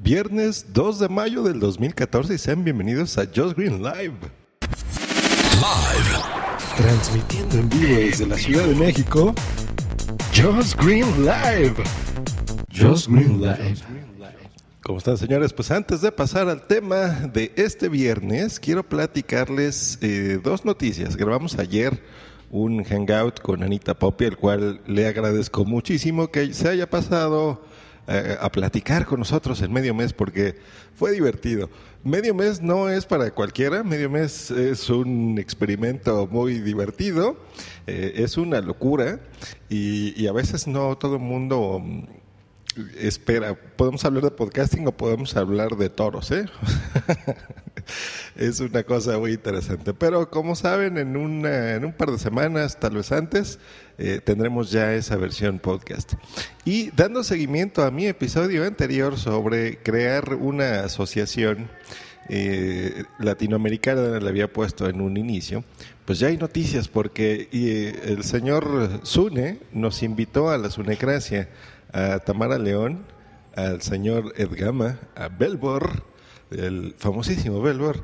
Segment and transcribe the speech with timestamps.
[0.00, 4.14] Viernes 2 de mayo del 2014 y sean bienvenidos a Just Green Live.
[5.56, 6.10] Live.
[6.76, 9.34] Transmitiendo en vivo desde la Ciudad de México.
[10.32, 11.74] Just Green Live.
[12.72, 13.74] Just Green Live.
[14.84, 15.52] ¿Cómo están señores?
[15.52, 21.16] Pues antes de pasar al tema de este viernes, quiero platicarles eh, dos noticias.
[21.16, 22.00] Grabamos ayer
[22.50, 27.60] un hangout con Anita Poppy, el cual le agradezco muchísimo que se haya pasado
[28.08, 30.56] a platicar con nosotros en medio mes porque
[30.94, 31.68] fue divertido.
[32.04, 37.36] Medio mes no es para cualquiera, medio mes es un experimento muy divertido,
[37.86, 39.20] eh, es una locura
[39.68, 42.04] y, y a veces no todo el mundo mm,
[42.98, 46.46] espera, podemos hablar de podcasting o podemos hablar de toros, ¿eh?
[48.36, 49.94] es una cosa muy interesante.
[49.94, 53.58] Pero como saben, en, una, en un par de semanas, tal vez antes,
[53.98, 56.14] eh, tendremos ya esa versión podcast.
[56.64, 61.68] Y dando seguimiento a mi episodio anterior sobre crear una asociación
[62.28, 65.64] eh, latinoamericana, le había puesto en un inicio,
[66.04, 71.48] pues ya hay noticias porque eh, el señor Zune nos invitó a la Sunecracia
[71.92, 73.04] a Tamara León,
[73.56, 76.04] al señor Edgama, a Belbor,
[76.50, 78.02] el famosísimo Belbor,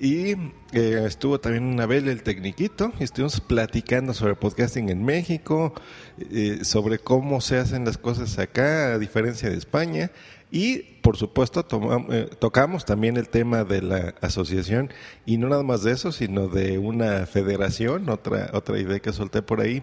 [0.00, 0.32] y
[0.72, 5.74] eh, estuvo también Abel el Tecniquito, y estuvimos platicando sobre podcasting en México,
[6.18, 10.10] eh, sobre cómo se hacen las cosas acá, a diferencia de España,
[10.50, 11.66] y por supuesto
[12.10, 14.90] eh, tocamos también el tema de la asociación,
[15.24, 19.42] y no nada más de eso, sino de una federación, otra, otra idea que solté
[19.42, 19.82] por ahí.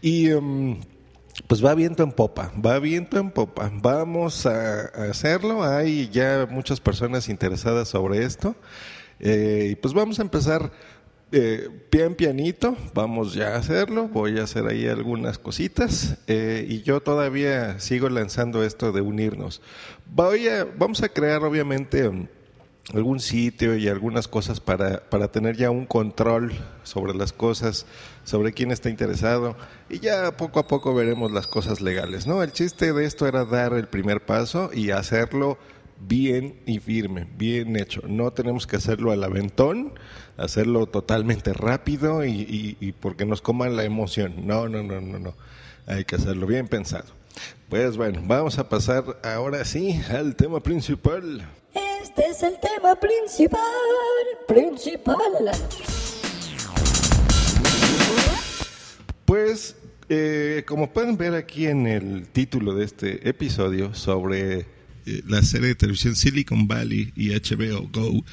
[0.00, 0.30] Y.
[0.30, 0.80] em,
[1.48, 3.72] pues va viento en popa, va viento en popa.
[3.72, 5.64] Vamos a, hacerlo.
[5.64, 8.54] Hay ya muchas personas interesadas sobre esto.
[9.18, 10.70] Eh, y pues vamos a empezar
[11.32, 12.76] eh, pian pianito.
[12.92, 14.08] Vamos ya a hacerlo.
[14.08, 16.18] Voy a hacer ahí algunas cositas.
[16.26, 19.62] Eh, y yo todavía sigo lanzando esto de unirnos.
[20.04, 22.10] Voy a, vamos a crear obviamente
[22.94, 26.52] algún sitio y algunas cosas para, para tener ya un control
[26.84, 27.86] sobre las cosas,
[28.24, 29.56] sobre quién está interesado
[29.90, 32.42] y ya poco a poco veremos las cosas legales, ¿no?
[32.42, 35.58] El chiste de esto era dar el primer paso y hacerlo
[36.00, 38.02] bien y firme, bien hecho.
[38.06, 39.92] No tenemos que hacerlo al aventón,
[40.36, 44.46] hacerlo totalmente rápido y, y, y porque nos coma la emoción.
[44.46, 45.34] No, no, no, no, no.
[45.86, 47.06] Hay que hacerlo bien pensado.
[47.68, 51.46] Pues bueno, vamos a pasar ahora sí al tema principal.
[52.18, 53.60] Este es el tema principal,
[54.48, 55.16] principal.
[59.24, 59.76] Pues,
[60.08, 64.66] eh, como pueden ver aquí en el título de este episodio sobre eh,
[65.28, 68.24] la serie de televisión Silicon Valley y HBO Go,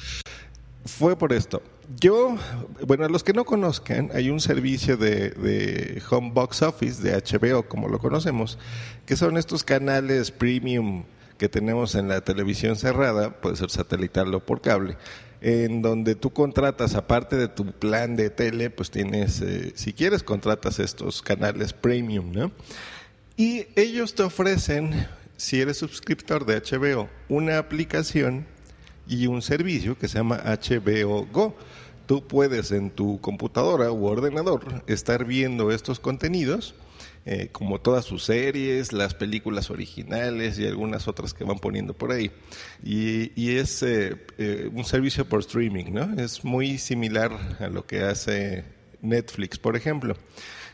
[0.84, 1.62] fue por esto.
[2.00, 2.36] Yo,
[2.84, 7.12] bueno, a los que no conozcan, hay un servicio de, de Home Box Office de
[7.14, 8.58] HBO, como lo conocemos,
[9.06, 11.04] que son estos canales premium
[11.38, 14.96] que tenemos en la televisión cerrada, puede ser satelital o por cable,
[15.40, 20.22] en donde tú contratas, aparte de tu plan de tele, pues tienes, eh, si quieres,
[20.22, 22.52] contratas estos canales premium, ¿no?
[23.36, 28.46] Y ellos te ofrecen, si eres suscriptor de HBO, una aplicación
[29.06, 31.54] y un servicio que se llama HBO Go.
[32.06, 36.74] Tú puedes en tu computadora u ordenador estar viendo estos contenidos
[37.28, 42.12] eh, como todas sus series, las películas originales y algunas otras que van poniendo por
[42.12, 42.30] ahí.
[42.84, 46.22] Y, es eh, eh, un servicio por streaming, ¿no?
[46.22, 48.62] Es muy similar a lo que hace
[49.02, 50.16] Netflix, por ejemplo.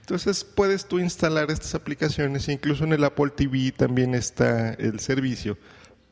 [0.01, 5.57] Entonces puedes tú instalar estas aplicaciones, incluso en el Apple TV también está el servicio.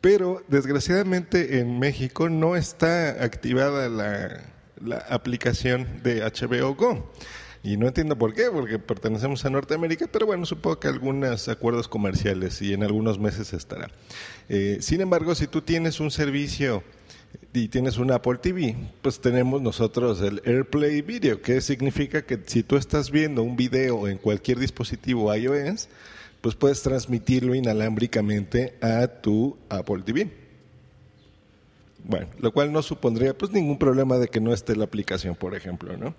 [0.00, 7.12] Pero desgraciadamente en México no está activada la aplicación de HBO Go.
[7.62, 11.88] Y no entiendo por qué, porque pertenecemos a Norteamérica, pero bueno, supongo que algunos acuerdos
[11.88, 13.90] comerciales y en algunos meses estará.
[14.48, 16.82] Eh, sin embargo, si tú tienes un servicio
[17.52, 22.62] y tienes un Apple TV, pues tenemos nosotros el AirPlay Video, que significa que si
[22.62, 25.88] tú estás viendo un video en cualquier dispositivo iOS,
[26.40, 30.39] pues puedes transmitirlo inalámbricamente a tu Apple TV.
[32.04, 35.54] Bueno, lo cual no supondría pues ningún problema de que no esté la aplicación, por
[35.54, 36.14] ejemplo, ¿no?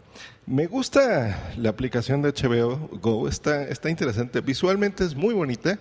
[0.45, 5.79] Me gusta la aplicación de HBO Go, está, está interesante, visualmente es muy bonita,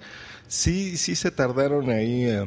[0.49, 2.45] sí, sí se tardaron ahí eh,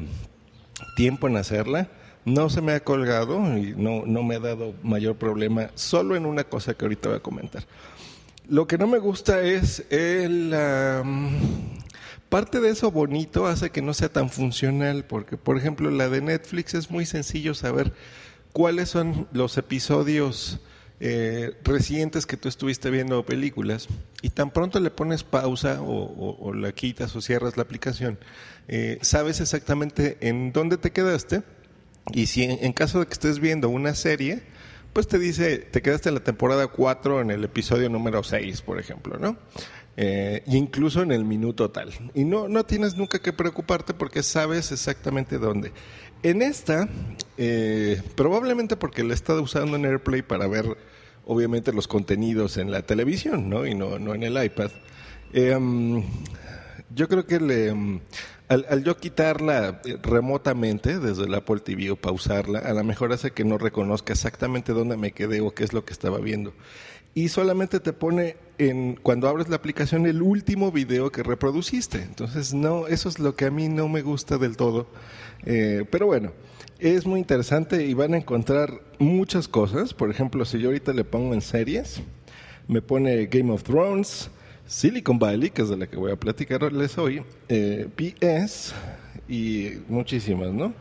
[0.95, 1.89] tiempo en hacerla,
[2.25, 6.25] no se me ha colgado y no, no me ha dado mayor problema, solo en
[6.25, 7.63] una cosa que ahorita voy a comentar.
[8.49, 10.53] Lo que no me gusta es el...
[11.01, 11.82] um,
[12.33, 16.19] parte de eso bonito hace que no sea tan funcional, porque por ejemplo la de
[16.19, 17.93] Netflix es muy sencillo saber
[18.53, 20.59] cuáles son los episodios
[20.99, 23.87] eh, recientes que tú estuviste viendo películas
[24.23, 28.17] y tan pronto le pones pausa o, la quitas o cierras la aplicación,
[28.67, 31.43] eh, sabes exactamente en dónde te quedaste
[32.13, 34.41] y si en, en caso de que estés viendo una serie,
[34.91, 38.79] pues te dice, te quedaste en la temporada 4 en el episodio número 6, por
[38.79, 39.37] ejemplo, ¿no?
[39.95, 41.91] Eh, incluso en el minuto tal.
[42.15, 45.71] Y no, no tienes nunca que preocuparte porque sabes exactamente dónde.
[46.23, 46.87] En esta,
[47.37, 50.65] eh, probablemente porque la he estado usando en AirPlay para ver,
[51.25, 53.67] obviamente, los contenidos en la televisión, ¿no?
[53.67, 54.71] Y no, no en el iPad.
[55.33, 56.03] Em,
[56.95, 57.69] yo creo que le,
[58.47, 63.13] al, al yo quitarla eh, remotamente desde el Apple TV o pausarla, a lo mejor
[63.13, 66.53] hace que no reconozca exactamente dónde me quedé o qué es lo que estaba viendo.
[67.15, 72.01] Y solamente te pone en cuando abres la aplicación el último video que reproduciste.
[72.01, 74.87] Entonces, no, eso es lo que a mí no me gusta del todo.
[75.45, 76.31] Eh, pero bueno,
[76.79, 79.93] es muy interesante y van a encontrar muchas cosas.
[79.93, 82.01] Por ejemplo, si yo ahorita le pongo en series,
[82.67, 84.29] me pone Game of Thrones,
[84.65, 88.73] Silicon Valley, que es de la que voy a platicarles hoy, eh, PS
[89.27, 90.73] y muchísimas, ¿no?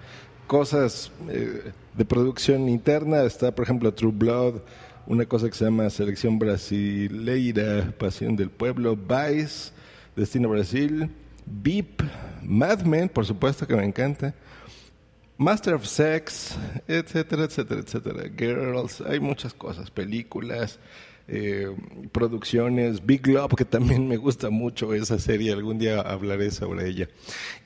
[0.46, 4.60] Cosas eh, de producción interna, está por ejemplo True Blood,
[5.06, 9.72] una cosa que se llama Selección Brasileira, Pasión del Pueblo, Vice,
[10.14, 11.10] Destino Brasil,
[11.46, 12.02] VIP,
[12.42, 14.34] Mad Men, por supuesto que me encanta,
[15.36, 16.56] Master of Sex,
[16.86, 18.30] etcétera, etcétera, etcétera.
[18.36, 20.78] Girls, hay muchas cosas, películas,
[21.28, 21.74] eh,
[22.12, 27.08] producciones, Big Love, que también me gusta mucho esa serie, algún día hablaré sobre ella.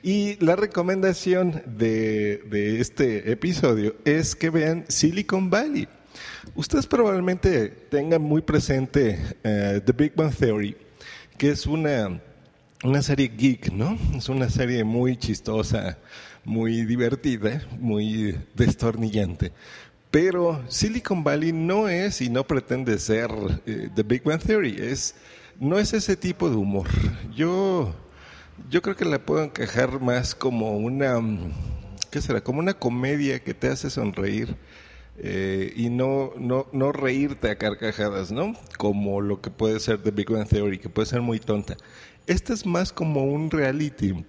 [0.02, 5.88] Y la recomendación de, de este episodio es que vean Silicon Valley.
[6.54, 10.76] Ustedes probablemente tengan muy presente eh, The Big Bang Theory,
[11.36, 12.20] que es una
[12.84, 13.98] una serie geek, ¿no?
[14.16, 15.98] Es una serie muy chistosa,
[16.44, 19.52] muy divertida, muy destornillante.
[20.10, 23.30] Pero Silicon Valley no es y no pretende ser
[23.66, 25.14] eh, The Big Bang Theory, es,
[25.58, 26.88] no es ese tipo de humor.
[27.34, 27.94] Yo,
[28.70, 31.20] yo creo que la puedo encajar más como una,
[32.10, 32.42] ¿qué será?
[32.42, 34.56] Como una comedia que te hace sonreír
[35.18, 38.54] eh, y no, no, no reírte a carcajadas, ¿no?
[38.78, 41.76] Como lo que puede ser The Big Bang Theory, que puede ser muy tonta.
[42.26, 44.24] Esta es más como un reality.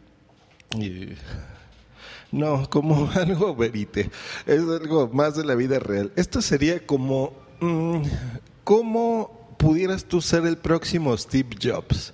[2.31, 4.09] No, como algo verite.
[4.45, 6.11] Es algo más de la vida real.
[6.15, 7.33] Esto sería como...
[7.59, 8.01] mm,
[8.63, 12.13] ¿Cómo pudieras tú ser el próximo Steve Jobs?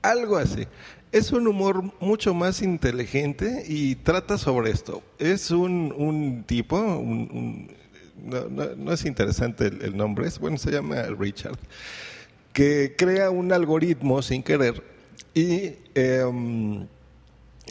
[0.00, 0.66] Algo así.
[1.12, 5.02] Es un humor mucho más inteligente y trata sobre esto.
[5.18, 7.70] Es un, un tipo, un-
[8.22, 11.58] no, no- no es interesante el, nombre, es, bueno, se llama Richard,
[12.52, 14.82] que crea un algoritmo sin querer
[15.34, 16.86] y em,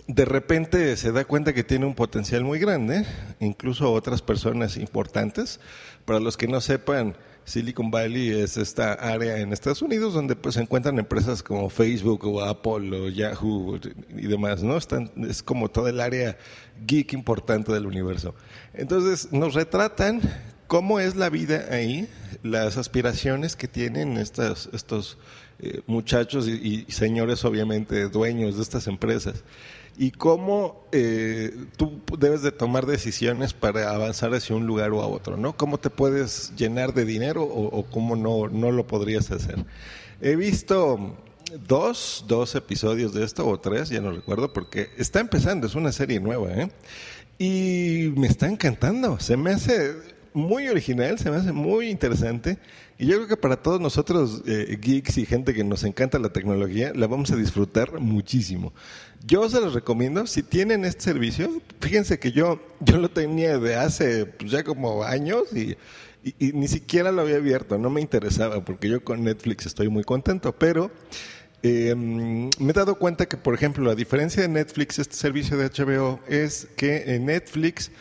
[0.08, 3.06] de repente se da cuenta que tiene un potencial muy grande,
[3.40, 5.60] incluso otras personas importantes.
[6.06, 10.56] Para los que no sepan, Silicon Valley es esta área en Estados Unidos donde pues
[10.56, 14.78] se encuentran empresas como Facebook o Apple o Yahoo y demás, ¿no?
[14.78, 16.38] Están, es como toda el área
[16.86, 18.36] geek importante del universo.
[18.74, 20.22] Entonces nos retratan
[20.72, 22.08] cómo es la vida ahí,
[22.44, 25.18] las aspiraciones que tienen estos, estos
[25.60, 29.44] eh, muchachos y, señores obviamente dueños de estas empresas
[29.98, 35.08] y cómo eh, tú debes de tomar decisiones para avanzar hacia un lugar o a
[35.08, 35.58] otro, ¿no?
[35.58, 39.66] Cómo te puedes llenar de dinero o, o cómo no, no lo podrías hacer.
[40.22, 41.18] He visto
[41.68, 45.92] dos, dos episodios de esto o tres, ya no recuerdo, porque está empezando, es una
[45.92, 46.72] serie nueva, ¿eh?
[47.40, 52.58] Y me está encantando, se me hace muy original, se me hace muy interesante.
[52.98, 56.30] Y yo creo que para todos nosotros, eh, geeks y gente que nos encanta la
[56.30, 58.74] tecnología, la vamos a disfrutar muchísimo.
[59.26, 63.76] Yo se los recomiendo, si tienen este servicio, fíjense que yo, yo lo tenía de
[63.76, 65.76] hace pues, ya como años y,
[66.24, 69.90] y- y ni siquiera lo había abierto, no me interesaba, porque yo con Netflix estoy
[69.90, 70.92] muy contento, pero
[71.64, 75.70] eh, me he dado cuenta que, por ejemplo, a diferencia de Netflix, este servicio de
[75.70, 77.92] HBO es que en Netflix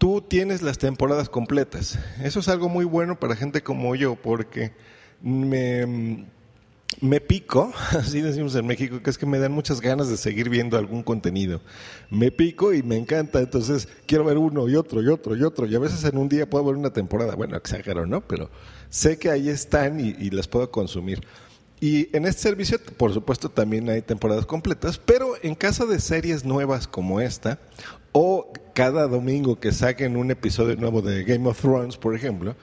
[0.00, 1.98] tú tienes las temporadas completas.
[2.24, 4.72] Eso es algo muy bueno para gente como yo, porque
[5.20, 6.24] me,
[7.02, 10.48] me pico, así decimos en México, que es que me dan muchas ganas de seguir
[10.48, 11.60] viendo algún contenido.
[12.08, 15.66] Me pico y me encanta, entonces quiero ver uno y otro y otro y otro.
[15.66, 17.34] Y a veces en un día puedo ver una temporada.
[17.34, 18.22] Bueno, exagero, ¿no?
[18.22, 18.48] Pero
[18.88, 21.20] sé que ahí están y, y las puedo consumir.
[21.78, 26.44] Y en este servicio, por supuesto, también hay temporadas completas, pero en caso de series
[26.44, 27.58] nuevas como esta,
[28.12, 32.56] o cada domingo que saquen un episodio nuevo de Game of Thrones, por ejemplo,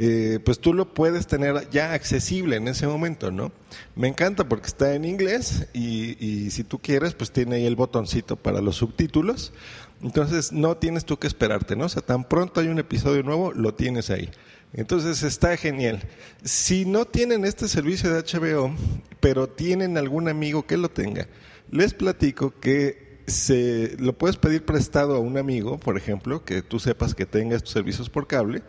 [0.00, 3.50] eh, pues tú lo puedes tener ya accesible en ese momento, ¿no?
[3.96, 7.74] Me encanta porque está en inglés y, y si tú quieres, pues tiene ahí el
[7.74, 9.52] botoncito para los subtítulos.
[10.00, 11.86] Entonces no tienes tú que esperarte, ¿no?
[11.86, 14.30] O sea, tan pronto hay un episodio nuevo, lo tienes ahí.
[14.72, 16.02] Entonces está genial.
[16.44, 18.72] Si no tienen este servicio de HBO,
[19.18, 21.26] pero tienen algún amigo que lo tenga,
[21.70, 26.78] les platico que se lo puedes pedir prestado a un amigo, por ejemplo, que tú
[26.80, 28.62] sepas que tenga estos servicios por cable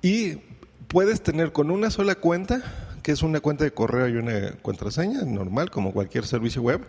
[0.00, 0.38] y
[0.88, 2.62] puedes tener con una sola cuenta,
[3.02, 6.80] que es una cuenta de correo y una contraseña normal, como cualquier servicio web,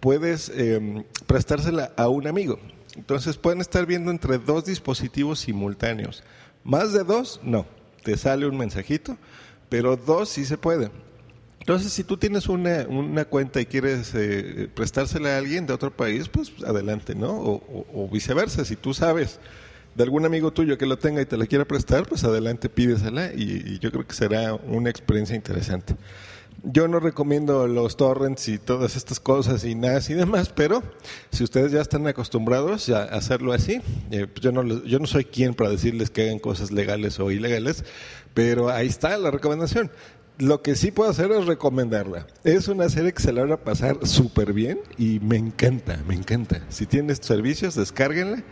[0.00, 2.58] puedes eh, prestársela a un amigo.
[2.96, 6.22] Entonces pueden estar viendo entre dos dispositivos simultáneos.
[6.64, 7.66] Más de dos, no.
[8.02, 9.16] Te sale un mensajito,
[9.68, 10.90] pero dos sí se puede.
[11.62, 16.28] Entonces, si tú tienes una, cuenta y quieres eh, prestársela a alguien de otro país,
[16.28, 17.30] pues adelante, ¿no?
[17.30, 19.38] O, viceversa, si tú sabes
[19.94, 23.32] de algún amigo tuyo que lo tenga y te la quiera prestar, pues adelante pídesela
[23.32, 25.94] y, yo creo que será una experiencia interesante.
[26.64, 30.82] Yo no recomiendo los torrents y todas estas cosas y nada y demás, pero
[31.30, 35.26] si ustedes ya están acostumbrados a hacerlo así, eh, pues yo, no, yo no soy
[35.26, 37.84] quien para decirles que hagan cosas legales o ilegales,
[38.34, 39.92] pero ahí está la recomendación.
[40.38, 42.26] Lo que sí puedo hacer es recomendarla.
[42.42, 46.14] Es una serie que se la van a pasar súper bien y me encanta, me
[46.14, 46.64] encanta.
[46.68, 48.42] Si tienen estos servicios, descárguenla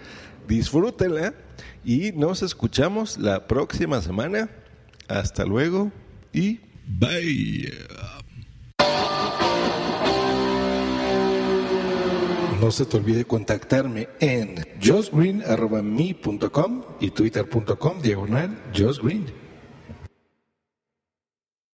[0.50, 1.32] disfrútenla
[1.84, 4.50] y nos escuchamos la próxima semana.
[5.08, 5.92] Hasta luego
[6.32, 7.72] y bye.
[12.60, 19.39] No se te olvide contactarme en josgreen.me.com y twitter.com diagonal josgreen.